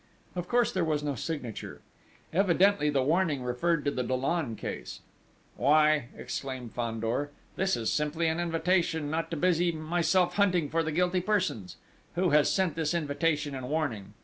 [0.35, 1.81] Of course there was no signature.
[2.33, 5.01] Evidently the warning referred to the Dollon case.
[5.57, 10.91] "Why," exclaimed Fandor, "this is simply an invitation not to busy myself hunting for the
[10.91, 11.77] guilty persons!...
[12.15, 14.15] Who has sent this invitation and warning?